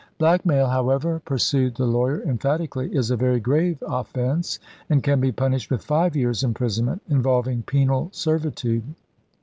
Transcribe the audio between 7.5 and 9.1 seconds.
penal servitude."